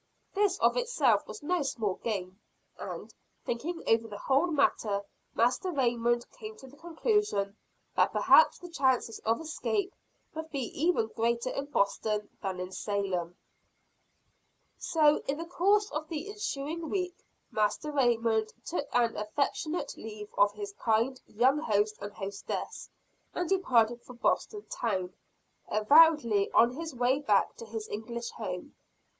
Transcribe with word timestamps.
This 0.33 0.57
of 0.57 0.75
itself 0.77 1.27
was 1.27 1.43
no 1.43 1.61
small 1.61 1.93
gain; 2.03 2.39
and, 2.79 3.13
thinking 3.45 3.83
over 3.85 4.07
the 4.07 4.17
whole 4.17 4.47
matter, 4.47 5.03
Master 5.35 5.69
Raymond 5.71 6.25
came 6.31 6.57
to 6.57 6.65
the 6.65 6.75
conclusion 6.75 7.55
that 7.95 8.11
perhaps 8.11 8.57
the 8.57 8.67
chances 8.69 9.19
of 9.19 9.39
escape 9.39 9.93
would 10.33 10.49
be 10.49 10.63
even 10.81 11.09
greater 11.15 11.51
in 11.51 11.65
Boston 11.65 12.29
than 12.41 12.59
in 12.59 12.71
Salem. 12.71 13.37
So, 14.79 15.17
in 15.27 15.37
the 15.37 15.45
course 15.45 15.91
of 15.91 16.07
the 16.09 16.27
ensuing 16.31 16.89
week, 16.89 17.17
Master 17.51 17.91
Raymond 17.91 18.51
took 18.65 18.87
an 18.93 19.15
affectionate 19.15 19.95
leave 19.97 20.33
of 20.35 20.51
his 20.53 20.73
kind 20.79 21.21
young 21.27 21.59
host 21.59 21.97
and 22.01 22.11
hostess, 22.11 22.89
and 23.35 23.47
departed 23.47 24.01
for 24.01 24.13
Boston 24.15 24.65
town, 24.65 25.13
avowedly 25.67 26.51
on 26.53 26.71
his 26.75 26.95
way 26.95 27.19
back 27.19 27.55
to 27.57 27.67
his 27.67 27.87
English 27.89 28.31
home. 28.31 28.73